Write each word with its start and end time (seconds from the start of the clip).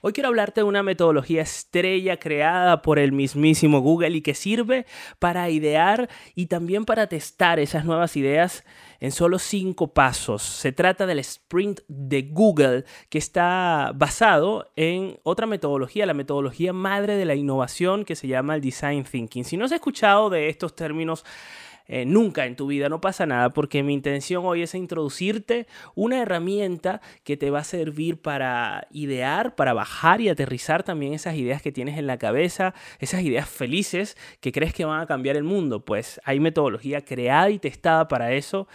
Hoy 0.00 0.12
quiero 0.12 0.28
hablarte 0.28 0.60
de 0.60 0.64
una 0.64 0.84
metodología 0.84 1.42
estrella 1.42 2.18
creada 2.20 2.82
por 2.82 3.00
el 3.00 3.10
mismísimo 3.10 3.80
Google 3.80 4.10
y 4.10 4.22
que 4.22 4.32
sirve 4.32 4.86
para 5.18 5.50
idear 5.50 6.08
y 6.36 6.46
también 6.46 6.84
para 6.84 7.08
testar 7.08 7.58
esas 7.58 7.84
nuevas 7.84 8.16
ideas 8.16 8.64
en 9.00 9.10
solo 9.10 9.40
cinco 9.40 9.92
pasos. 9.92 10.44
Se 10.44 10.70
trata 10.70 11.04
del 11.04 11.18
sprint 11.18 11.80
de 11.88 12.22
Google 12.22 12.84
que 13.08 13.18
está 13.18 13.90
basado 13.92 14.70
en 14.76 15.18
otra 15.24 15.48
metodología, 15.48 16.06
la 16.06 16.14
metodología 16.14 16.72
madre 16.72 17.16
de 17.16 17.24
la 17.24 17.34
innovación 17.34 18.04
que 18.04 18.14
se 18.14 18.28
llama 18.28 18.54
el 18.54 18.60
design 18.60 19.02
thinking. 19.02 19.44
Si 19.44 19.56
no 19.56 19.64
has 19.64 19.72
escuchado 19.72 20.30
de 20.30 20.48
estos 20.48 20.76
términos, 20.76 21.24
eh, 21.88 22.04
nunca 22.04 22.46
en 22.46 22.54
tu 22.54 22.66
vida, 22.66 22.88
no 22.88 23.00
pasa 23.00 23.26
nada, 23.26 23.50
porque 23.50 23.82
mi 23.82 23.94
intención 23.94 24.44
hoy 24.46 24.62
es 24.62 24.74
introducirte 24.74 25.66
una 25.94 26.20
herramienta 26.20 27.00
que 27.24 27.36
te 27.36 27.50
va 27.50 27.60
a 27.60 27.64
servir 27.64 28.20
para 28.20 28.86
idear, 28.90 29.54
para 29.54 29.72
bajar 29.72 30.20
y 30.20 30.28
aterrizar 30.28 30.82
también 30.82 31.14
esas 31.14 31.34
ideas 31.34 31.62
que 31.62 31.72
tienes 31.72 31.98
en 31.98 32.06
la 32.06 32.18
cabeza, 32.18 32.74
esas 32.98 33.22
ideas 33.22 33.48
felices 33.48 34.16
que 34.40 34.52
crees 34.52 34.72
que 34.72 34.84
van 34.84 35.00
a 35.00 35.06
cambiar 35.06 35.36
el 35.36 35.44
mundo. 35.44 35.84
Pues 35.84 36.20
hay 36.24 36.40
metodología 36.40 37.04
creada 37.04 37.50
y 37.50 37.58
testada 37.58 38.06
para 38.06 38.32
eso 38.32 38.68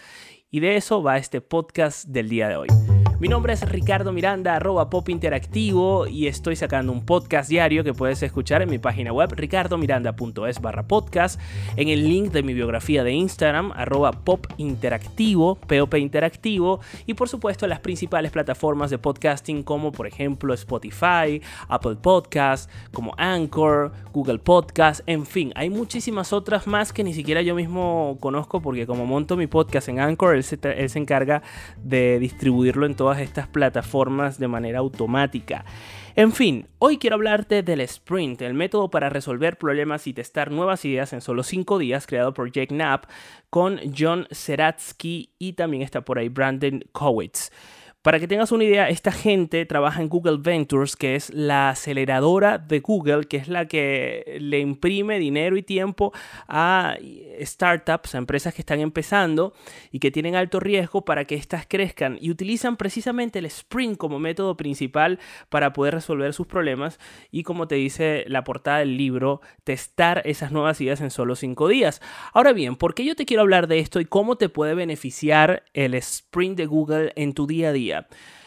y 0.50 0.60
de 0.60 0.76
eso 0.76 1.02
va 1.02 1.16
este 1.16 1.40
podcast 1.40 2.06
del 2.08 2.28
día 2.28 2.48
de 2.48 2.56
hoy. 2.56 2.93
Mi 3.24 3.30
nombre 3.30 3.54
es 3.54 3.66
Ricardo 3.66 4.12
Miranda, 4.12 4.56
arroba 4.56 4.90
pop 4.90 5.08
interactivo, 5.08 6.06
y 6.06 6.26
estoy 6.26 6.56
sacando 6.56 6.92
un 6.92 7.06
podcast 7.06 7.48
diario 7.48 7.82
que 7.82 7.94
puedes 7.94 8.22
escuchar 8.22 8.60
en 8.60 8.68
mi 8.68 8.78
página 8.78 9.14
web 9.14 9.32
ricardomiranda.es 9.32 10.60
barra 10.60 10.86
podcast, 10.86 11.40
en 11.76 11.88
el 11.88 12.06
link 12.06 12.32
de 12.32 12.42
mi 12.42 12.52
biografía 12.52 13.02
de 13.02 13.12
Instagram, 13.12 13.72
arroba 13.74 14.12
pop 14.12 14.46
interactivo, 14.58 15.54
POP 15.54 15.94
interactivo, 15.94 16.80
y 17.06 17.14
por 17.14 17.30
supuesto 17.30 17.64
en 17.64 17.70
las 17.70 17.80
principales 17.80 18.30
plataformas 18.30 18.90
de 18.90 18.98
podcasting 18.98 19.62
como 19.62 19.90
por 19.90 20.06
ejemplo 20.06 20.52
Spotify, 20.52 21.40
Apple 21.68 21.96
Podcast, 21.96 22.70
como 22.92 23.14
Anchor, 23.16 23.92
Google 24.12 24.40
Podcast, 24.40 25.00
en 25.06 25.24
fin, 25.24 25.50
hay 25.56 25.70
muchísimas 25.70 26.34
otras 26.34 26.66
más 26.66 26.92
que 26.92 27.02
ni 27.02 27.14
siquiera 27.14 27.40
yo 27.40 27.54
mismo 27.54 28.18
conozco 28.20 28.60
porque 28.60 28.86
como 28.86 29.06
monto 29.06 29.34
mi 29.38 29.46
podcast 29.46 29.88
en 29.88 29.98
Anchor, 29.98 30.36
él 30.36 30.44
se, 30.44 30.58
él 30.62 30.90
se 30.90 30.98
encarga 30.98 31.42
de 31.82 32.18
distribuirlo 32.18 32.84
en 32.84 32.94
todo 32.94 33.13
estas 33.20 33.48
plataformas 33.48 34.38
de 34.38 34.48
manera 34.48 34.78
automática. 34.80 35.64
En 36.16 36.30
fin, 36.30 36.68
hoy 36.78 36.98
quiero 36.98 37.16
hablarte 37.16 37.64
del 37.64 37.80
sprint, 37.80 38.42
el 38.42 38.54
método 38.54 38.88
para 38.88 39.10
resolver 39.10 39.58
problemas 39.58 40.06
y 40.06 40.14
testar 40.14 40.52
nuevas 40.52 40.84
ideas 40.84 41.12
en 41.12 41.20
solo 41.20 41.42
5 41.42 41.78
días, 41.78 42.06
creado 42.06 42.32
por 42.32 42.52
Jake 42.52 42.68
Knapp, 42.68 43.06
con 43.50 43.80
John 43.96 44.28
Seratsky 44.30 45.34
y 45.38 45.54
también 45.54 45.82
está 45.82 46.02
por 46.02 46.18
ahí 46.18 46.28
Brandon 46.28 46.84
Kowitz. 46.92 47.50
Para 48.04 48.20
que 48.20 48.28
tengas 48.28 48.52
una 48.52 48.64
idea, 48.64 48.90
esta 48.90 49.12
gente 49.12 49.64
trabaja 49.64 50.02
en 50.02 50.10
Google 50.10 50.36
Ventures, 50.38 50.94
que 50.94 51.14
es 51.16 51.32
la 51.32 51.70
aceleradora 51.70 52.58
de 52.58 52.80
Google, 52.80 53.24
que 53.24 53.38
es 53.38 53.48
la 53.48 53.66
que 53.66 54.36
le 54.42 54.58
imprime 54.58 55.18
dinero 55.18 55.56
y 55.56 55.62
tiempo 55.62 56.12
a 56.46 56.98
startups, 57.40 58.14
a 58.14 58.18
empresas 58.18 58.52
que 58.52 58.60
están 58.60 58.80
empezando 58.80 59.54
y 59.90 60.00
que 60.00 60.10
tienen 60.10 60.34
alto 60.34 60.60
riesgo 60.60 61.06
para 61.06 61.24
que 61.24 61.34
éstas 61.34 61.64
crezcan. 61.66 62.18
Y 62.20 62.30
utilizan 62.30 62.76
precisamente 62.76 63.38
el 63.38 63.46
sprint 63.46 63.96
como 63.96 64.18
método 64.18 64.54
principal 64.54 65.18
para 65.48 65.72
poder 65.72 65.94
resolver 65.94 66.34
sus 66.34 66.46
problemas 66.46 67.00
y, 67.30 67.42
como 67.42 67.68
te 67.68 67.76
dice 67.76 68.26
la 68.28 68.44
portada 68.44 68.80
del 68.80 68.98
libro, 68.98 69.40
testar 69.64 70.20
esas 70.26 70.52
nuevas 70.52 70.78
ideas 70.82 71.00
en 71.00 71.10
solo 71.10 71.36
cinco 71.36 71.68
días. 71.68 72.02
Ahora 72.34 72.52
bien, 72.52 72.76
¿por 72.76 72.94
qué 72.94 73.02
yo 73.02 73.16
te 73.16 73.24
quiero 73.24 73.40
hablar 73.40 73.66
de 73.66 73.78
esto 73.78 73.98
y 73.98 74.04
cómo 74.04 74.36
te 74.36 74.50
puede 74.50 74.74
beneficiar 74.74 75.62
el 75.72 75.94
sprint 75.94 76.58
de 76.58 76.66
Google 76.66 77.10
en 77.16 77.32
tu 77.32 77.46
día 77.46 77.70
a 77.70 77.72
día? 77.72 77.93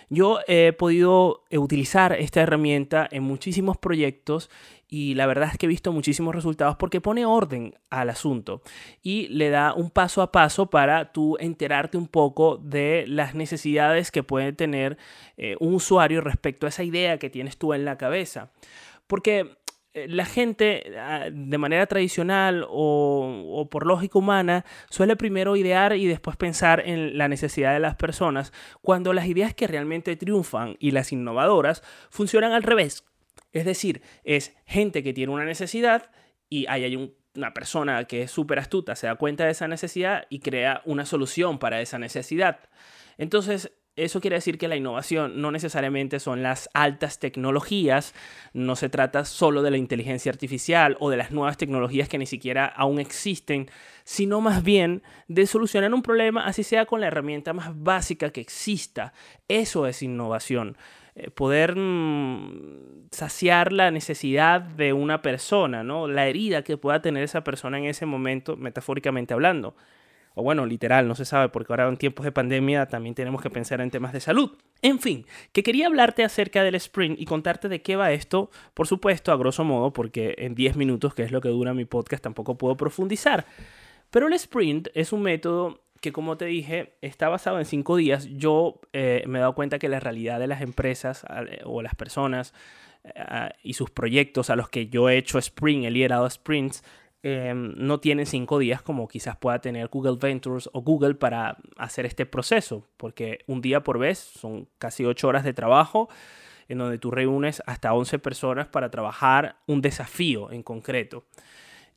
Yo 0.10 0.40
he 0.48 0.72
podido 0.72 1.44
eh, 1.50 1.58
utilizar 1.58 2.14
esta 2.14 2.42
herramienta 2.42 3.08
en 3.12 3.24
muchísimos 3.24 3.78
proyectos 3.78 4.50
y 4.88 5.16
la 5.16 5.26
verdad 5.28 5.50
es 5.52 5.58
que 5.58 5.66
he 5.66 5.70
visto 5.70 5.92
muchísimos 5.92 6.34
resultados 6.34 6.78
porque 6.78 7.02
pone 7.02 7.26
orden 7.26 7.76
al 7.90 8.10
asunto 8.10 8.62
y 9.04 9.28
le 9.28 9.50
da 9.50 9.74
un 9.74 9.90
paso 9.90 10.22
a 10.22 10.32
paso 10.32 10.70
para 10.70 11.12
tú 11.12 11.36
enterarte 11.42 11.98
un 11.98 12.08
poco 12.08 12.56
de 12.56 13.04
las 13.08 13.36
necesidades 13.36 14.12
que 14.12 14.24
puede 14.24 14.54
tener 14.54 14.98
eh, 15.36 15.58
un 15.60 15.74
usuario 15.74 16.22
respecto 16.22 16.66
a 16.66 16.70
esa 16.70 16.84
idea 16.84 17.18
que 17.18 17.30
tienes 17.30 17.58
tú 17.58 17.74
en 17.74 17.84
la 17.84 17.98
cabeza. 17.98 18.52
Porque 19.08 19.58
la 20.08 20.26
gente 20.26 20.92
ah, 20.98 21.30
de 21.32 21.58
manera 21.58 21.88
tradicional 21.88 22.66
o, 22.70 23.68
por 23.72 23.86
lógica 23.86 24.20
humana 24.20 24.66
suele 24.90 25.16
primero 25.16 25.56
idear 25.56 25.96
y 25.96 26.06
después 26.06 26.38
pensar 26.38 26.84
en 26.86 27.18
la 27.18 27.28
necesidad 27.28 27.74
de 27.74 27.80
las 27.80 27.96
personas, 27.96 28.54
cuando 28.82 29.14
las 29.14 29.28
ideas 29.28 29.54
que 29.54 29.68
realmente 29.68 30.16
triunfan 30.16 30.76
y 30.80 30.92
las 30.92 31.12
innovadoras 31.12 31.82
funcionan 32.10 32.52
al 32.52 32.64
revés. 32.64 33.06
Es 33.52 33.66
decir, 33.66 34.02
es 34.24 34.56
gente 34.66 35.04
que 35.04 35.14
tiene 35.14 35.34
una 35.34 35.46
necesidad 35.46 36.12
y 36.50 36.68
ahí 36.68 36.84
hay 36.84 37.16
una 37.36 37.54
persona 37.54 38.04
que 38.06 38.24
es 38.24 38.32
súper 38.32 38.60
astuta, 38.60 38.96
se 38.96 39.08
da 39.08 39.16
cuenta 39.16 39.46
de 39.46 39.52
esa 39.52 39.68
necesidad 39.68 40.26
y 40.30 40.40
crea 40.40 40.82
una 40.86 41.06
solución 41.06 41.60
para 41.60 41.82
esa 41.82 41.98
necesidad. 41.98 42.60
Entonces, 43.18 43.72
eso 43.98 44.22
quiere 44.22 44.36
decir 44.36 44.58
que 44.60 44.68
la 44.68 44.76
innovación 44.76 45.42
no 45.42 45.52
necesariamente 45.52 46.20
son 46.20 46.44
las 46.44 46.70
altas 46.74 47.20
tecnologías, 47.20 48.14
no 48.54 48.76
se 48.76 48.90
trata 48.90 49.26
solo 49.26 49.64
de 49.64 49.72
la 49.72 49.78
inteligencia 49.78 50.32
artificial 50.32 50.96
o 51.00 51.10
de 51.10 51.18
las 51.18 51.32
nuevas 51.32 51.58
tecnologías 51.58 52.08
que 52.08 52.20
ni 52.20 52.28
siquiera 52.28 52.68
aún 52.68 53.00
existen, 53.00 53.70
sino 54.04 54.40
más 54.40 54.64
bien 54.64 55.02
de 55.28 55.48
solucionar 55.48 55.94
un 55.94 56.04
problema 56.04 56.46
así 56.46 56.64
sea 56.64 56.86
con 56.86 57.02
la 57.02 57.08
herramienta 57.08 57.54
más 57.54 57.72
básica 57.74 58.30
que 58.30 58.42
exista. 58.42 59.14
Eso 59.48 59.88
es 59.88 60.04
innovación. 60.04 60.78
Eh, 61.16 61.32
poder 61.32 61.76
mm, 61.76 63.08
saciar 63.12 63.74
la 63.74 63.90
necesidad 63.90 64.62
de 64.62 64.94
una 64.94 65.24
persona, 65.24 65.84
¿no? 65.84 66.08
La 66.08 66.28
herida 66.28 66.64
que 66.64 66.78
pueda 66.78 67.02
tener 67.02 67.24
esa 67.24 67.44
persona 67.44 67.80
en 67.80 67.86
ese 67.86 68.06
momento, 68.06 68.56
metafóricamente 68.58 69.34
hablando 69.34 69.76
o 70.38 70.44
bueno, 70.44 70.68
literal, 70.68 71.08
no 71.08 71.16
se 71.16 71.26
sabe, 71.26 71.50
porque 71.50 71.74
ahora 71.74 71.88
en 71.88 71.98
tiempos 71.98 72.24
de 72.24 72.32
pandemia 72.32 72.86
también 72.86 73.16
tenemos 73.16 73.42
que 73.42 73.50
pensar 73.50 73.82
en 73.82 73.90
temas 73.90 74.14
de 74.14 74.20
salud. 74.20 74.52
En 74.84 75.00
fin, 75.00 75.26
que 75.52 75.64
quería 75.64 75.88
hablarte 75.88 76.24
acerca 76.24 76.64
del 76.64 76.76
sprint 76.76 77.20
y 77.20 77.26
contarte 77.26 77.70
de 77.70 77.82
qué 77.82 77.96
va 77.96 78.12
esto, 78.12 78.52
por 78.76 78.86
supuesto, 78.86 79.32
a 79.32 79.38
grosso 79.38 79.64
modo, 79.64 79.94
porque 79.94 80.36
en 80.38 80.54
10 80.54 80.76
minutos, 80.76 81.16
que 81.16 81.24
es 81.24 81.32
lo 81.32 81.42
que 81.42 81.50
dura 81.50 81.74
mi 81.74 81.86
podcast, 81.86 82.24
tampoco 82.24 82.56
puedo 82.56 82.78
profundizar. 82.78 83.48
Pero 84.12 84.28
el 84.28 84.34
sprint 84.34 84.90
es 84.94 85.12
un 85.12 85.24
método 85.24 85.82
que, 86.02 86.12
como 86.12 86.38
te 86.38 86.46
dije, 86.46 86.94
está 87.02 87.30
basado 87.30 87.58
en 87.58 87.66
5 87.66 87.96
días. 87.96 88.28
Yo 88.28 88.80
eh, 88.94 89.24
me 89.26 89.40
he 89.40 89.42
dado 89.42 89.56
cuenta 89.56 89.80
que 89.80 89.90
la 89.90 90.00
realidad 90.00 90.40
de 90.40 90.46
las 90.46 90.62
empresas 90.62 91.26
o 91.66 91.82
las 91.82 91.96
personas 91.96 92.54
eh, 93.04 93.50
y 93.64 93.74
sus 93.74 93.90
proyectos 93.90 94.52
a 94.52 94.56
los 94.56 94.70
que 94.70 94.88
yo 94.88 95.10
he 95.10 95.18
hecho 95.18 95.40
sprint, 95.40 95.86
he 95.86 95.90
liderado 95.90 96.30
sprints, 96.30 96.84
Em, 97.24 97.74
no 97.76 98.00
tienen 98.00 98.28
cinco 98.28 98.60
días 98.60 98.82
como 98.82 99.08
quizás 99.08 99.36
pueda 99.38 99.60
tener 99.60 99.88
Google 99.88 100.18
Ventures 100.22 100.70
o 100.72 100.82
Google 100.82 101.16
para 101.16 101.58
hacer 101.76 102.06
este 102.06 102.26
proceso, 102.26 102.88
porque 102.96 103.40
un 103.48 103.62
día 103.62 103.84
por 103.84 103.98
vez 103.98 104.20
son 104.20 104.68
casi 104.78 105.04
ocho 105.04 105.28
horas 105.28 105.44
de 105.44 105.54
trabajo 105.54 106.10
en 106.68 106.78
donde 106.78 107.00
tú 107.00 107.12
reúnes 107.12 107.64
hasta 107.66 107.94
11 107.94 108.20
personas 108.20 108.68
para 108.68 108.92
trabajar 108.92 109.58
un 109.68 109.82
desafío 109.82 110.52
en 110.52 110.64
concreto 110.64 111.26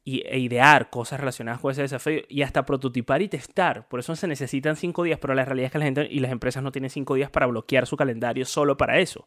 y, 0.04 0.22
e 0.26 0.38
idear 0.38 0.90
cosas 0.90 1.20
relacionadas 1.20 1.60
con 1.60 1.72
ese 1.72 1.82
desafío 1.82 2.22
y 2.28 2.42
hasta 2.42 2.64
prototipar 2.64 3.22
y 3.22 3.28
testar. 3.28 3.88
Por 3.88 4.00
eso 4.00 4.16
se 4.16 4.26
necesitan 4.26 4.76
cinco 4.76 5.02
días, 5.02 5.18
pero 5.18 5.34
la 5.34 5.44
realidad 5.44 5.66
es 5.66 5.72
que 5.72 5.78
la 5.78 5.84
gente 5.84 6.08
y 6.10 6.20
las 6.20 6.32
empresas 6.32 6.62
no 6.62 6.72
tienen 6.72 6.90
cinco 6.90 7.14
días 7.14 7.30
para 7.30 7.46
bloquear 7.46 7.86
su 7.86 7.96
calendario 7.96 8.44
solo 8.44 8.76
para 8.76 8.98
eso. 8.98 9.26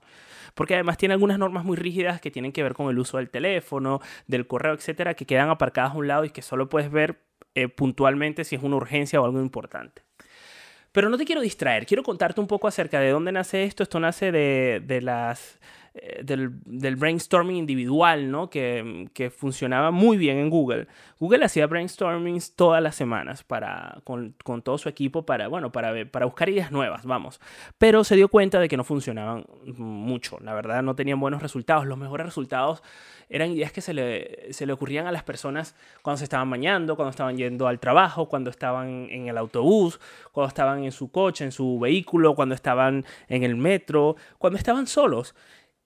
Porque 0.56 0.76
además 0.76 0.98
tiene 0.98 1.14
algunas 1.14 1.40
normas 1.40 1.64
muy 1.64 1.78
rígidas 1.78 2.22
que 2.22 2.32
tienen 2.32 2.52
que 2.52 2.64
ver 2.64 2.74
con 2.74 2.90
el 2.90 3.00
uso 3.00 3.18
del 3.18 3.30
teléfono, 3.30 4.02
del 4.28 4.48
correo, 4.48 4.74
etcétera, 4.74 5.14
que 5.14 5.26
quedan 5.26 5.50
aparcadas 5.50 5.94
a 5.94 5.98
un 5.98 6.08
lado 6.08 6.26
y 6.26 6.30
que 6.30 6.42
solo 6.42 6.70
puedes 6.70 6.92
ver 6.92 7.22
eh, 7.56 7.68
puntualmente 7.68 8.44
si 8.44 8.56
es 8.56 8.64
una 8.64 8.76
urgencia 8.76 9.22
o 9.22 9.26
algo 9.26 9.40
importante. 9.42 10.02
Pero 10.92 11.10
no 11.10 11.18
te 11.18 11.26
quiero 11.26 11.42
distraer, 11.42 11.88
quiero 11.88 12.04
contarte 12.04 12.40
un 12.40 12.46
poco 12.46 12.68
acerca 12.68 13.00
de 13.00 13.10
dónde 13.10 13.32
nace 13.32 13.64
esto. 13.64 13.82
Esto 13.82 14.00
nace 14.00 14.32
de, 14.32 14.82
de 14.86 15.02
las 15.02 15.60
del, 16.24 16.52
del, 16.66 16.96
brainstorming 16.96 17.56
individual, 17.56 18.32
¿no? 18.32 18.50
Que, 18.50 19.08
que, 19.14 19.30
funcionaba 19.30 19.92
muy 19.92 20.18
bien 20.18 20.38
en 20.40 20.50
Google. 20.50 20.88
Google 21.20 21.46
hacía 21.46 21.68
brainstormings 21.68 22.56
todas 22.56 22.82
las 22.82 22.96
semanas 22.96 23.44
para, 23.44 24.02
con, 24.04 24.36
con, 24.44 24.64
todo 24.64 24.80
su 24.80 24.90
equipo 24.90 25.26
para, 25.26 25.48
bueno, 25.48 25.72
para, 25.72 25.94
para 26.10 26.26
buscar 26.26 26.50
ideas 26.50 26.72
nuevas, 26.72 27.06
vamos. 27.06 27.40
Pero 27.78 28.04
se 28.04 28.16
dio 28.16 28.28
cuenta 28.28 28.60
de 28.60 28.68
que 28.68 28.76
no 28.76 28.84
funcionaban 28.84 29.46
mucho, 29.78 30.40
la 30.42 30.56
verdad 30.56 30.82
no 30.82 30.96
tenían 30.96 31.20
buenos 31.20 31.44
resultados. 31.44 31.86
Los 31.86 32.00
mejores 32.00 32.26
resultados 32.26 32.82
eran 33.30 33.52
ideas 33.52 33.72
que 33.72 33.82
se 33.82 33.94
le, 33.94 34.52
se 34.52 34.66
le 34.66 34.74
ocurrían 34.74 35.06
a 35.06 35.12
las 35.12 35.24
personas 35.24 35.76
cuando 36.02 36.18
se 36.18 36.24
estaban 36.24 36.50
bañando, 36.50 36.96
cuando 36.96 37.12
estaban 37.12 37.38
yendo 37.38 37.68
al 37.68 37.80
trabajo, 37.80 38.28
cuando 38.28 38.50
estaban 38.50 39.08
en 39.12 39.28
el 39.28 39.38
autobús, 39.38 40.00
cuando 40.32 40.48
estaban 40.48 40.84
en 40.84 40.92
su 40.92 41.12
coche, 41.12 41.44
en 41.44 41.52
su 41.52 41.80
vehículo, 41.80 42.34
cuando 42.34 42.56
estaban 42.56 43.06
en 43.28 43.44
el 43.44 43.56
metro, 43.56 44.16
cuando 44.40 44.58
estaban 44.58 44.88
solos. 44.88 45.36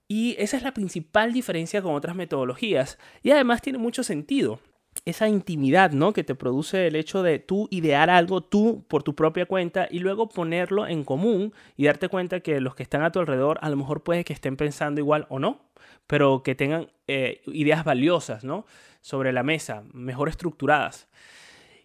Y 0.08 0.36
esa 0.40 0.58
es 0.58 0.64
la 0.64 0.74
principal 0.74 1.34
diferencia 1.34 1.82
con 1.82 1.94
otras 1.94 2.16
metodologías. 2.16 2.98
Y 3.24 3.32
además 3.32 3.62
tiene 3.62 3.80
mucho 3.80 4.04
sentido. 4.04 4.60
esa 5.06 5.28
intimidad, 5.28 5.92
¿no? 5.92 6.12
Que 6.12 6.24
te 6.24 6.34
produce 6.34 6.88
el 6.88 6.96
hecho 6.96 7.22
de 7.22 7.38
tú 7.40 7.68
idear 7.70 8.10
algo 8.10 8.42
tú 8.42 8.84
por 8.88 9.04
tu 9.04 9.16
propia 9.16 9.46
cuenta 9.46 9.88
y 9.92 10.00
luego 10.00 10.28
ponerlo 10.28 10.88
en 10.88 11.04
común 11.04 11.54
y 11.76 11.86
darte 11.86 12.10
cuenta 12.10 12.40
que 12.40 12.60
los 12.62 12.74
que 12.74 12.84
están 12.84 13.04
a 13.04 13.12
tu 13.12 13.20
alrededor 13.20 13.60
a 13.62 13.70
lo 13.70 13.78
mejor 13.78 14.04
puede 14.04 14.24
que 14.24 14.34
estén 14.34 14.58
pensando 14.58 15.00
igual 15.00 15.28
o 15.30 15.38
no, 15.40 15.70
pero 16.08 16.42
que 16.42 16.56
tengan 16.56 16.90
eh, 17.08 17.42
ideas 17.46 17.84
valiosas, 17.84 18.44
¿no? 18.44 18.66
Sobre 19.02 19.32
la 19.34 19.44
mesa, 19.44 19.84
mejor 19.94 20.30
estructuradas. 20.30 21.08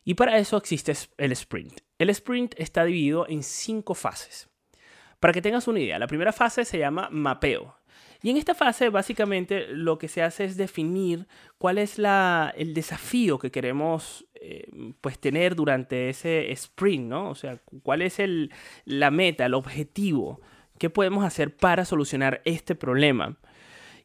Y 0.04 0.14
para 0.14 0.38
eso 0.38 0.56
existe 0.56 0.94
el 1.18 1.32
sprint. 1.32 1.80
El 1.98 2.10
sprint 2.10 2.54
está 2.56 2.84
dividido 2.84 3.26
en 3.28 3.42
cinco 3.42 3.94
fases. 3.94 4.48
Para 5.20 5.32
que 5.32 5.42
tengas 5.42 5.68
una 5.68 5.78
idea, 5.78 5.98
la 5.98 6.08
primera 6.08 6.32
fase 6.32 6.64
se 6.64 6.78
llama 6.78 7.08
mapeo. 7.12 7.76
Y 8.22 8.30
en 8.30 8.36
esta 8.36 8.54
fase 8.54 8.88
básicamente 8.88 9.66
lo 9.68 9.98
que 9.98 10.08
se 10.08 10.22
hace 10.22 10.44
es 10.44 10.56
definir 10.56 11.26
cuál 11.58 11.78
es 11.78 11.98
la, 11.98 12.54
el 12.56 12.72
desafío 12.72 13.38
que 13.38 13.50
queremos 13.50 14.24
eh, 14.34 14.68
pues 15.00 15.18
tener 15.18 15.56
durante 15.56 16.08
ese 16.08 16.52
sprint, 16.52 17.08
¿no? 17.08 17.30
O 17.30 17.34
sea, 17.34 17.58
cuál 17.82 18.02
es 18.02 18.20
el, 18.20 18.52
la 18.84 19.10
meta, 19.10 19.44
el 19.44 19.54
objetivo, 19.54 20.40
qué 20.78 20.88
podemos 20.88 21.24
hacer 21.24 21.56
para 21.56 21.84
solucionar 21.84 22.42
este 22.44 22.74
problema. 22.74 23.36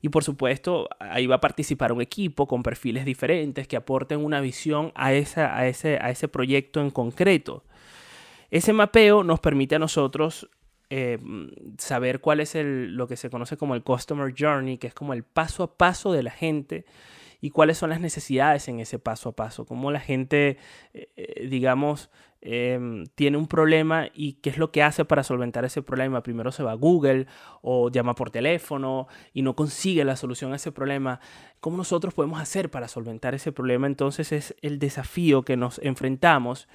Y 0.01 0.09
por 0.09 0.23
supuesto, 0.23 0.89
ahí 0.99 1.27
va 1.27 1.35
a 1.35 1.41
participar 1.41 1.91
un 1.91 2.01
equipo 2.01 2.47
con 2.47 2.63
perfiles 2.63 3.05
diferentes 3.05 3.67
que 3.67 3.77
aporten 3.77 4.23
una 4.23 4.41
visión 4.41 4.91
a, 4.95 5.13
esa, 5.13 5.57
a, 5.57 5.67
ese, 5.67 5.97
a 6.01 6.09
ese 6.09 6.27
proyecto 6.27 6.81
en 6.81 6.91
concreto. 6.91 7.63
Ese 8.49 8.73
mapeo 8.73 9.23
nos 9.23 9.39
permite 9.39 9.75
a 9.75 9.79
nosotros 9.79 10.49
eh, 10.89 11.19
saber 11.77 12.21
cuál 12.21 12.39
es 12.39 12.55
el, 12.55 12.95
lo 12.95 13.07
que 13.07 13.17
se 13.17 13.29
conoce 13.29 13.57
como 13.57 13.75
el 13.75 13.83
Customer 13.83 14.33
Journey, 14.37 14.77
que 14.77 14.87
es 14.87 14.93
como 14.93 15.13
el 15.13 15.23
paso 15.23 15.63
a 15.63 15.77
paso 15.77 16.13
de 16.13 16.23
la 16.23 16.31
gente 16.31 16.85
y 17.41 17.51
cuáles 17.51 17.77
son 17.77 17.89
las 17.89 17.99
necesidades 17.99 18.67
en 18.67 18.79
ese 18.79 18.99
paso 18.99 19.29
a 19.29 19.35
paso, 19.35 19.65
cómo 19.65 19.91
la 19.91 19.99
gente, 19.99 20.57
eh, 20.93 21.09
eh, 21.15 21.47
digamos, 21.47 22.09
em, 22.41 23.05
tiene 23.15 23.37
un 23.37 23.47
problema 23.47 24.07
y 24.13 24.33
qué 24.33 24.49
es 24.49 24.57
lo 24.57 24.71
que 24.71 24.83
hace 24.83 25.05
para 25.05 25.23
solventar 25.23 25.65
ese 25.65 25.81
problema. 25.81 26.23
Primero 26.23 26.51
se 26.51 26.63
va 26.63 26.71
a 26.71 26.75
Google 26.75 27.27
o 27.61 27.89
llama 27.89 28.15
por 28.15 28.31
teléfono 28.31 29.07
y 29.33 29.41
no 29.41 29.55
consigue 29.55 30.05
la 30.05 30.15
solución 30.15 30.53
a 30.53 30.55
ese 30.55 30.71
problema. 30.71 31.19
¿Cómo 31.59 31.77
nosotros 31.77 32.13
podemos 32.13 32.39
hacer 32.39 32.69
para 32.71 32.87
solventar 32.87 33.35
ese 33.35 33.51
problema? 33.51 33.87
Entonces 33.87 34.31
es 34.31 34.55
el 34.61 34.79
desafío 34.79 35.43
que 35.43 35.57
nos 35.57 35.79
enfrentamos. 35.79 36.67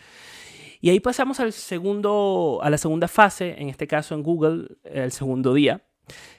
Y 0.84 0.90
ahí 0.90 0.98
pasamos 0.98 1.38
al 1.38 1.52
segundo, 1.52 2.58
a 2.60 2.68
la 2.68 2.76
segunda 2.76 3.06
fase, 3.06 3.54
en 3.56 3.68
este 3.68 3.86
caso 3.86 4.16
en 4.16 4.24
Google, 4.24 4.66
el 4.82 5.12
segundo 5.12 5.54
día, 5.54 5.82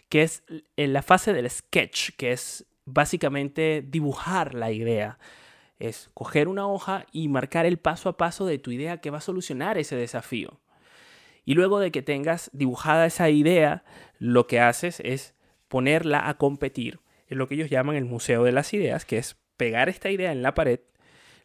que 0.10 0.22
es 0.22 0.44
la 0.76 1.02
fase 1.02 1.32
del 1.32 1.50
sketch, 1.50 2.10
que 2.18 2.34
es 2.34 2.66
básicamente 2.84 3.82
dibujar 3.88 4.54
la 4.54 4.74
idea. 4.74 5.18
Es 5.80 6.10
coger 6.14 6.50
una 6.50 6.68
hoja 6.68 7.06
y 7.14 7.30
marcar 7.30 7.66
el 7.66 7.78
paso 7.78 8.10
a 8.10 8.18
paso 8.18 8.46
de 8.46 8.60
tu 8.60 8.72
idea 8.72 8.98
que 8.98 9.12
va 9.12 9.20
a 9.20 9.22
solucionar 9.22 9.78
ese 9.78 9.96
desafío. 9.96 10.60
Y 11.46 11.54
luego 11.54 11.80
de 11.80 11.92
que 11.92 12.02
tengas 12.02 12.50
dibujada 12.52 13.06
esa 13.06 13.30
idea, 13.30 13.86
lo 14.20 14.46
que 14.48 14.60
haces 14.60 15.00
es 15.06 15.36
ponerla 15.70 16.28
a 16.28 16.38
competir 16.38 17.00
en 17.30 17.38
lo 17.38 17.48
que 17.48 17.56
ellos 17.56 17.70
llaman 17.70 17.96
el 17.96 18.04
Museo 18.04 18.44
de 18.44 18.52
las 18.52 18.74
Ideas, 18.74 19.06
que 19.06 19.20
es 19.20 19.38
pegar 19.56 19.88
esta 19.88 20.10
idea 20.10 20.34
en 20.34 20.42
la 20.42 20.54
pared. 20.54 20.82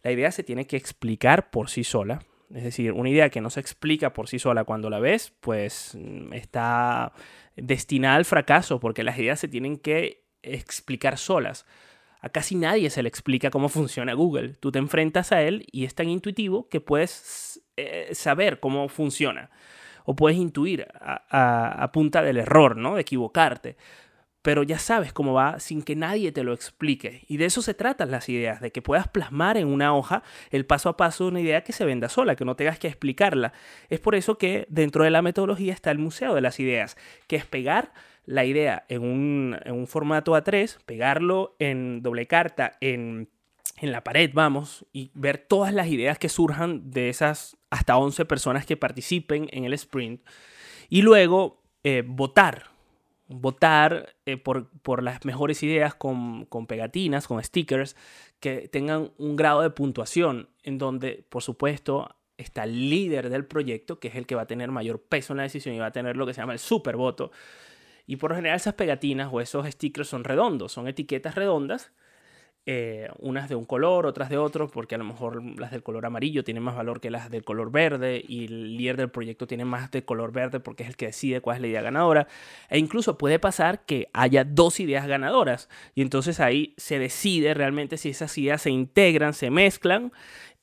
La 0.02 0.10
idea 0.10 0.32
se 0.32 0.42
tiene 0.42 0.66
que 0.66 0.76
explicar 0.76 1.50
por 1.50 1.70
sí 1.70 1.84
sola, 1.84 2.22
es 2.54 2.64
decir, 2.64 2.92
una 2.92 3.10
idea 3.10 3.30
que 3.30 3.40
no 3.40 3.50
se 3.50 3.60
explica 3.60 4.12
por 4.12 4.28
sí 4.28 4.38
sola 4.38 4.64
cuando 4.64 4.88
la 4.90 4.98
ves, 4.98 5.32
pues 5.40 5.96
mm, 5.98 6.32
está 6.32 7.12
destinada 7.56 8.16
al 8.16 8.24
fracaso 8.24 8.80
porque 8.80 9.02
las 9.02 9.18
ideas 9.18 9.40
se 9.40 9.48
tienen 9.48 9.76
que 9.78 10.24
explicar 10.42 11.18
solas. 11.18 11.66
A 12.20 12.30
casi 12.30 12.54
nadie 12.56 12.90
se 12.90 13.02
le 13.02 13.08
explica 13.08 13.50
cómo 13.50 13.68
funciona 13.68 14.14
Google. 14.14 14.54
Tú 14.54 14.72
te 14.72 14.78
enfrentas 14.78 15.32
a 15.32 15.42
él 15.42 15.66
y 15.70 15.84
es 15.84 15.94
tan 15.94 16.08
intuitivo 16.08 16.68
que 16.68 16.80
puedes 16.80 17.62
eh, 17.76 18.08
saber 18.12 18.60
cómo 18.60 18.88
funciona. 18.88 19.50
O 20.04 20.16
puedes 20.16 20.38
intuir 20.38 20.88
a, 20.94 21.82
a, 21.82 21.92
punta 21.92 22.22
del 22.22 22.38
error, 22.38 22.76
¿no? 22.76 22.94
De 22.94 23.02
equivocarte 23.02 23.76
pero 24.48 24.62
ya 24.62 24.78
sabes 24.78 25.12
cómo 25.12 25.34
va 25.34 25.60
sin 25.60 25.82
que 25.82 25.94
nadie 25.94 26.32
te 26.32 26.42
lo 26.42 26.54
explique. 26.54 27.22
Y 27.28 27.36
de 27.36 27.44
eso 27.44 27.60
se 27.60 27.74
tratan 27.74 28.10
las 28.10 28.30
ideas, 28.30 28.62
de 28.62 28.72
que 28.72 28.80
puedas 28.80 29.06
plasmar 29.06 29.58
en 29.58 29.66
una 29.68 29.94
hoja 29.94 30.22
el 30.50 30.64
paso 30.64 30.88
a 30.88 30.96
paso 30.96 31.24
de 31.24 31.32
una 31.32 31.40
idea 31.42 31.64
que 31.64 31.74
se 31.74 31.84
venda 31.84 32.08
sola, 32.08 32.34
que 32.34 32.46
no 32.46 32.56
tengas 32.56 32.78
que 32.78 32.88
explicarla. 32.88 33.52
Es 33.90 34.00
por 34.00 34.14
eso 34.14 34.38
que 34.38 34.64
dentro 34.70 35.04
de 35.04 35.10
la 35.10 35.20
metodología 35.20 35.74
está 35.74 35.90
el 35.90 35.98
Museo 35.98 36.34
de 36.34 36.40
las 36.40 36.60
Ideas, 36.60 36.96
que 37.26 37.36
es 37.36 37.44
pegar 37.44 37.92
la 38.24 38.46
idea 38.46 38.86
en 38.88 39.02
un, 39.02 39.86
formato 39.86 40.32
A3, 40.32 40.78
pegarlo 40.86 41.54
en 41.58 42.02
doble 42.02 42.24
carta, 42.24 42.78
en, 42.80 43.28
la 43.82 44.02
pared, 44.02 44.30
vamos, 44.32 44.86
y 44.94 45.10
ver 45.12 45.36
todas 45.36 45.74
las 45.74 45.88
ideas 45.88 46.18
que 46.18 46.30
surjan 46.30 46.90
de 46.90 47.10
esas 47.10 47.58
hasta 47.68 47.98
11 47.98 48.24
personas 48.24 48.64
que 48.64 48.78
participen 48.78 49.46
en 49.52 49.66
el 49.66 49.74
sprint. 49.74 50.22
Y 50.88 51.02
luego 51.02 51.60
eh, 51.84 52.02
votar 53.28 54.16
eh, 54.26 54.38
por, 54.38 55.02
las 55.02 55.24
mejores 55.24 55.62
ideas 55.62 55.94
con, 55.94 56.46
pegatinas, 56.66 57.28
con 57.28 57.42
stickers, 57.42 57.94
que 58.40 58.68
tengan 58.68 59.12
un 59.18 59.36
grado 59.36 59.60
de 59.62 59.70
puntuación 59.70 60.48
en 60.62 60.78
donde, 60.78 61.24
por 61.28 61.42
supuesto, 61.42 62.16
está 62.38 62.64
el 62.64 62.88
líder 62.88 63.30
del 63.30 63.46
proyecto, 63.46 64.00
que 64.00 64.08
es 64.08 64.14
el 64.16 64.26
que 64.26 64.34
va 64.34 64.42
a 64.42 64.46
tener 64.46 64.70
mayor 64.70 65.02
peso 65.02 65.32
en 65.32 65.38
la 65.38 65.42
decisión 65.42 65.74
y 65.74 65.78
va 65.78 65.86
a 65.86 65.92
tener 65.92 66.16
lo 66.16 66.26
que 66.26 66.34
se 66.34 66.40
llama 66.40 66.54
el 66.54 66.58
super 66.58 66.96
voto. 66.96 67.30
Y 68.06 68.16
por 68.16 68.30
lo 68.30 68.36
general 68.36 68.56
esas 68.56 68.74
pegatinas 68.74 69.28
o 69.30 69.40
esos 69.40 69.66
stickers 69.66 70.08
son 70.08 70.24
redondos, 70.24 70.72
son 70.72 70.88
etiquetas 70.88 71.34
redondas 71.34 71.92
eh, 72.70 73.08
unas 73.20 73.48
de 73.48 73.54
un 73.54 73.64
color, 73.64 74.04
otras 74.04 74.28
de 74.28 74.36
otro, 74.36 74.68
porque 74.68 74.94
a 74.94 74.98
lo 74.98 75.04
mejor 75.04 75.42
las 75.58 75.70
del 75.70 75.82
color 75.82 76.04
amarillo 76.04 76.44
tienen 76.44 76.62
más 76.62 76.76
valor 76.76 77.00
que 77.00 77.10
las 77.10 77.30
del 77.30 77.42
color 77.42 77.72
verde 77.72 78.22
y 78.28 78.44
el 78.44 78.76
líder 78.76 78.98
del 78.98 79.08
proyecto 79.08 79.46
tiene 79.46 79.64
más 79.64 79.90
de 79.90 80.04
color 80.04 80.32
verde 80.32 80.60
porque 80.60 80.82
es 80.82 80.90
el 80.90 80.96
que 80.96 81.06
decide 81.06 81.40
cuál 81.40 81.56
es 81.56 81.62
la 81.62 81.68
idea 81.68 81.80
ganadora. 81.80 82.28
E 82.68 82.78
incluso 82.78 83.16
puede 83.16 83.38
pasar 83.38 83.86
que 83.86 84.10
haya 84.12 84.44
dos 84.44 84.80
ideas 84.80 85.06
ganadoras 85.06 85.70
y 85.94 86.02
entonces 86.02 86.40
ahí 86.40 86.74
se 86.76 86.98
decide 86.98 87.54
realmente 87.54 87.96
si 87.96 88.10
esas 88.10 88.36
ideas 88.36 88.60
se 88.60 88.68
integran, 88.68 89.32
se 89.32 89.48
mezclan 89.48 90.12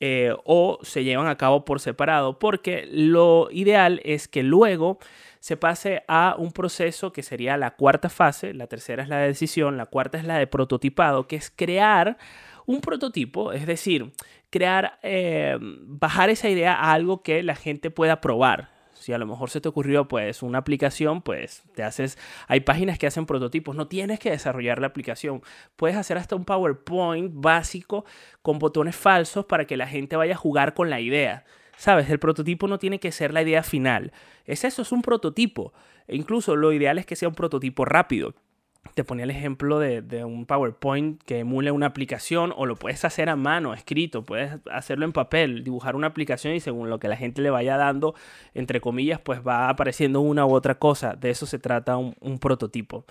eh, 0.00 0.34
o 0.44 0.78
se 0.82 1.04
llevan 1.04 1.26
a 1.26 1.36
cabo 1.36 1.64
por 1.64 1.80
separado, 1.80 2.38
porque 2.38 2.88
lo 2.90 3.48
ideal 3.50 4.00
es 4.04 4.28
que 4.28 4.42
luego 4.42 4.98
se 5.40 5.56
pase 5.56 6.02
a 6.08 6.34
un 6.38 6.52
proceso 6.52 7.12
que 7.12 7.22
sería 7.22 7.56
la 7.56 7.76
cuarta 7.76 8.08
fase, 8.08 8.52
la 8.52 8.66
tercera 8.66 9.02
es 9.02 9.08
la 9.08 9.18
de 9.18 9.28
decisión, 9.28 9.76
la 9.76 9.86
cuarta 9.86 10.18
es 10.18 10.24
la 10.24 10.38
de 10.38 10.46
prototipado, 10.46 11.26
que 11.28 11.36
es 11.36 11.50
crear 11.54 12.18
un 12.66 12.80
prototipo, 12.80 13.52
es 13.52 13.66
decir, 13.66 14.12
crear, 14.50 14.98
eh, 15.02 15.56
bajar 15.60 16.30
esa 16.30 16.48
idea 16.48 16.74
a 16.74 16.92
algo 16.92 17.22
que 17.22 17.42
la 17.42 17.54
gente 17.54 17.90
pueda 17.90 18.20
probar. 18.20 18.75
Si 18.98 19.12
a 19.12 19.18
lo 19.18 19.26
mejor 19.26 19.50
se 19.50 19.60
te 19.60 19.68
ocurrió 19.68 20.08
pues 20.08 20.42
una 20.42 20.58
aplicación, 20.58 21.22
pues 21.22 21.62
te 21.74 21.82
haces, 21.82 22.18
hay 22.48 22.60
páginas 22.60 22.98
que 22.98 23.06
hacen 23.06 23.26
prototipos, 23.26 23.76
no 23.76 23.88
tienes 23.88 24.18
que 24.18 24.30
desarrollar 24.30 24.80
la 24.80 24.88
aplicación, 24.88 25.42
puedes 25.76 25.96
hacer 25.96 26.18
hasta 26.18 26.36
un 26.36 26.44
PowerPoint 26.44 27.32
básico 27.34 28.04
con 28.42 28.58
botones 28.58 28.96
falsos 28.96 29.44
para 29.44 29.66
que 29.66 29.76
la 29.76 29.86
gente 29.86 30.16
vaya 30.16 30.34
a 30.34 30.38
jugar 30.38 30.74
con 30.74 30.90
la 30.90 31.00
idea. 31.00 31.44
¿Sabes? 31.76 32.08
El 32.08 32.18
prototipo 32.18 32.68
no 32.68 32.78
tiene 32.78 32.98
que 32.98 33.12
ser 33.12 33.34
la 33.34 33.42
idea 33.42 33.62
final. 33.62 34.12
Es 34.46 34.64
eso, 34.64 34.82
es 34.82 34.92
un 34.92 35.02
prototipo. 35.02 35.74
E 36.08 36.16
incluso 36.16 36.56
lo 36.56 36.72
ideal 36.72 36.98
es 36.98 37.04
que 37.04 37.16
sea 37.16 37.28
un 37.28 37.34
prototipo 37.34 37.84
rápido. 37.84 38.34
Te 38.94 39.04
ponía 39.04 39.24
el 39.24 39.30
ejemplo 39.30 39.78
de, 39.78 40.24
un 40.24 40.46
PowerPoint 40.46 41.22
que 41.22 41.40
emule 41.40 41.70
una 41.70 41.86
aplicación 41.86 42.52
o 42.56 42.66
lo 42.66 42.76
puedes 42.76 43.04
hacer 43.04 43.28
a 43.28 43.36
mano, 43.36 43.74
escrito, 43.74 44.24
puedes 44.24 44.52
hacerlo 44.70 45.04
en 45.04 45.12
papel, 45.12 45.64
dibujar 45.64 45.96
una 45.96 46.06
aplicación 46.06 46.54
y 46.54 46.60
según 46.60 46.90
lo 46.90 46.98
que 46.98 47.08
la 47.08 47.16
gente 47.16 47.42
le 47.42 47.50
vaya 47.50 47.76
dando, 47.76 48.14
entre 48.54 48.80
comillas, 48.80 49.20
pues 49.20 49.40
va 49.46 49.68
apareciendo 49.68 50.20
una 50.20 50.46
u 50.46 50.54
otra 50.54 50.76
cosa. 50.76 51.14
De 51.14 51.30
eso 51.30 51.46
se 51.46 51.58
trata 51.58 51.96
un 51.96 52.38
prototipo 52.40 53.04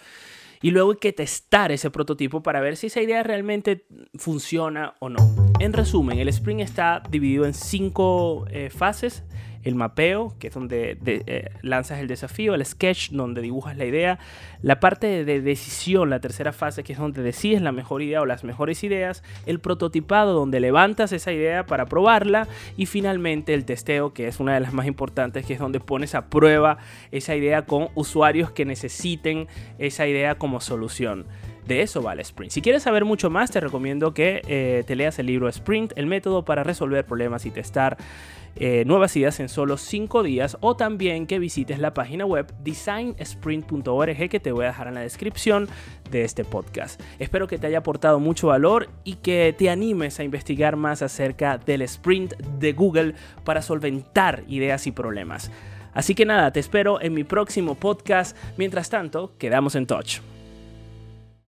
y 0.66 0.72
luego 0.72 0.92
hay 0.92 0.98
que 0.98 1.14
testar 1.14 1.72
ese 1.72 1.92
prototipo 1.92 2.42
para 2.42 2.60
ver 2.60 2.76
si 2.76 2.88
esa 2.88 3.00
idea 3.00 3.22
realmente 3.22 3.86
funciona 4.16 4.96
o 5.00 5.10
no. 5.10 5.36
En 5.60 5.74
resumen, 5.74 6.18
el 6.18 6.28
sprint 6.30 6.62
está 6.62 7.04
dividido 7.08 7.46
en 7.46 7.54
cinco 7.54 8.48
eh, 8.50 8.72
fases 8.72 9.24
el 9.66 9.76
mapeo, 9.76 10.36
que 10.40 10.48
es 10.48 10.54
donde 10.54 10.98
eh, 11.06 11.50
lanzas 11.62 12.00
el 12.00 12.08
desafío, 12.08 12.54
el 12.54 12.64
sketch, 12.64 13.10
donde 13.10 13.42
dibujas 13.42 13.76
la 13.76 13.86
idea, 13.86 14.20
la 14.62 14.80
parte 14.80 15.26
de 15.26 15.42
decisión, 15.42 16.10
la 16.10 16.20
tercera 16.20 16.54
fase, 16.54 16.84
que 16.84 16.94
es 16.94 17.00
donde 17.00 17.24
decides 17.24 17.62
la 17.62 17.72
mejor 17.72 18.04
idea 18.04 18.22
o 18.22 18.26
las 18.26 18.44
mejores 18.44 18.84
ideas, 18.84 19.24
el 19.48 19.60
prototipado, 19.60 20.34
donde 20.34 20.60
levantas 20.60 21.12
esa 21.12 21.34
idea 21.34 21.66
para 21.66 21.88
probarla, 21.88 22.48
y 22.78 22.86
finalmente 22.86 23.56
el 23.56 23.66
testeo, 23.66 24.14
que 24.14 24.28
es 24.28 24.40
una 24.40 24.54
de 24.54 24.60
las 24.60 24.72
más 24.72 24.86
importantes, 24.86 25.46
que 25.46 25.54
es 25.54 25.60
donde 25.60 25.80
pones 25.80 26.14
a 26.14 26.30
prueba 26.30 26.78
esa 27.12 27.36
idea 27.36 27.66
con 27.66 27.90
usuarios 27.96 28.52
que 28.52 28.66
necesiten 28.66 29.48
esa 29.80 30.08
idea 30.08 30.36
como 30.36 30.62
solución. 30.62 31.26
De 31.66 31.82
eso 31.82 32.04
vale 32.04 32.22
Sprint. 32.22 32.52
Si 32.52 32.62
quieres 32.62 32.84
saber 32.84 33.06
mucho 33.06 33.32
más, 33.32 33.50
te 33.50 33.60
recomiendo 33.60 34.14
que 34.14 34.42
eh, 34.48 34.84
te 34.86 34.96
leas 34.96 35.18
el 35.18 35.26
libro 35.26 35.50
Sprint, 35.50 35.94
el 35.96 36.06
método 36.06 36.46
para 36.46 36.64
resolver 36.64 37.06
problemas 37.06 37.48
y 37.48 37.50
testar 37.50 37.98
eh, 38.56 38.84
nuevas 38.86 39.16
ideas 39.16 39.40
en 39.40 39.50
solo 39.50 39.78
5 39.78 40.24
días 40.24 40.58
o 40.62 40.76
también 40.76 41.28
que 41.28 41.40
visites 41.40 41.80
la 41.80 41.94
página 41.94 42.26
web 42.26 42.54
designsprint.org 42.64 44.30
que 44.30 44.40
te 44.40 44.52
voy 44.52 44.66
a 44.66 44.70
dejar 44.70 44.88
en 44.88 44.96
la 44.96 45.02
descripción 45.02 45.68
de 46.10 46.24
este 46.24 46.46
podcast. 46.46 47.02
Espero 47.20 47.48
que 47.48 47.58
te 47.58 47.68
haya 47.68 47.80
aportado 47.80 48.20
mucho 48.20 48.48
valor 48.48 48.90
y 49.04 49.16
que 49.16 49.54
te 49.58 49.70
animes 49.70 50.20
a 50.20 50.24
investigar 50.24 50.76
más 50.76 51.02
acerca 51.02 51.58
del 51.58 51.82
sprint 51.84 52.36
de 52.38 52.74
Google 52.74 53.16
para 53.44 53.62
solventar 53.62 54.44
ideas 54.48 54.88
y 54.88 54.92
problemas. 54.92 55.52
Así 55.94 56.14
que 56.14 56.26
nada, 56.26 56.52
te 56.52 56.60
espero 56.60 57.02
en 57.02 57.14
mi 57.14 57.24
próximo 57.24 57.76
podcast. 57.76 58.38
Mientras 58.58 58.90
tanto, 58.90 59.34
quedamos 59.38 59.76
en 59.76 59.88
touch. 59.88 60.35